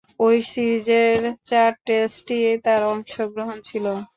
[0.19, 1.19] ঐ সিরিজের
[1.49, 3.85] চার টেস্টেই তার অংশগ্রহণ ছিল।